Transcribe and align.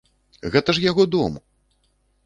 Гэта 0.55 0.69
ж 0.77 0.83
яго 0.91 1.07
дом! 1.17 1.39